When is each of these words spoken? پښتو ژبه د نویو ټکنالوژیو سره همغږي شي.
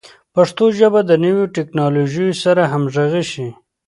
پښتو 0.35 0.65
ژبه 0.79 1.01
د 1.05 1.11
نویو 1.23 1.45
ټکنالوژیو 1.57 2.39
سره 2.43 2.61
همغږي 2.71 3.23
شي. 3.31 3.47